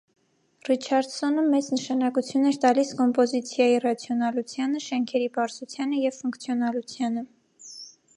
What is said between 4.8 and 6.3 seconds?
շենքերի պարզությանը և